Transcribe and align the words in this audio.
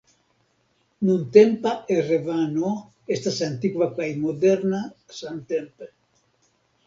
Nuntempa 1.09 1.73
Erevano 1.97 2.71
estas 3.15 3.37
antikva 3.49 3.89
kaj 3.99 4.09
moderna 4.23 4.79
samtempe. 5.19 5.91